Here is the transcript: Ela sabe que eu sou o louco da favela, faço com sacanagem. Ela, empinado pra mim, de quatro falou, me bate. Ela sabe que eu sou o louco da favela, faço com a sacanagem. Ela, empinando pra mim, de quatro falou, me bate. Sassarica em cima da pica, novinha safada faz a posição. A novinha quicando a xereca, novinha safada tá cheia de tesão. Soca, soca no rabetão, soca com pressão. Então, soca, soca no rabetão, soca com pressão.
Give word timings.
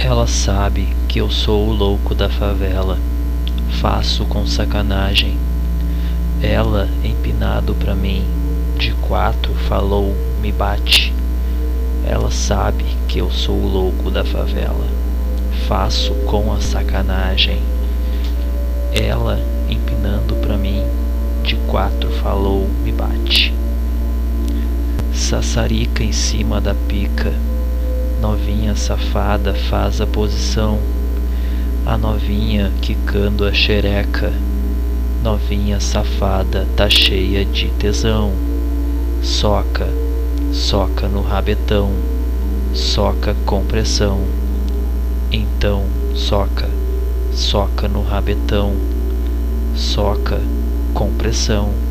Ela 0.00 0.28
sabe 0.28 0.88
que 1.08 1.18
eu 1.18 1.28
sou 1.28 1.66
o 1.68 1.72
louco 1.72 2.14
da 2.14 2.28
favela, 2.28 2.96
faço 3.80 4.24
com 4.26 4.46
sacanagem. 4.46 5.36
Ela, 6.40 6.88
empinado 7.02 7.74
pra 7.74 7.96
mim, 7.96 8.24
de 8.78 8.92
quatro 8.92 9.52
falou, 9.68 10.14
me 10.40 10.52
bate. 10.52 11.12
Ela 12.06 12.30
sabe 12.30 12.84
que 13.08 13.18
eu 13.18 13.28
sou 13.28 13.56
o 13.56 13.66
louco 13.66 14.08
da 14.08 14.24
favela, 14.24 14.86
faço 15.66 16.14
com 16.26 16.52
a 16.52 16.60
sacanagem. 16.60 17.60
Ela, 18.92 19.40
empinando 19.68 20.36
pra 20.36 20.56
mim, 20.56 20.84
de 21.42 21.56
quatro 21.66 22.08
falou, 22.22 22.68
me 22.84 22.92
bate. 22.92 23.52
Sassarica 25.12 26.04
em 26.04 26.12
cima 26.12 26.60
da 26.60 26.74
pica, 26.86 27.34
novinha 28.20 28.74
safada 28.74 29.54
faz 29.54 30.00
a 30.00 30.06
posição. 30.06 30.78
A 31.86 31.96
novinha 31.96 32.72
quicando 32.82 33.44
a 33.44 33.52
xereca, 33.52 34.32
novinha 35.22 35.80
safada 35.80 36.66
tá 36.76 36.88
cheia 36.90 37.44
de 37.44 37.68
tesão. 37.70 38.32
Soca, 39.22 39.88
soca 40.52 41.08
no 41.08 41.22
rabetão, 41.22 41.92
soca 42.74 43.34
com 43.46 43.64
pressão. 43.64 44.20
Então, 45.30 45.84
soca, 46.14 46.68
soca 47.32 47.88
no 47.88 48.02
rabetão, 48.02 48.74
soca 49.74 50.40
com 50.92 51.12
pressão. 51.12 51.87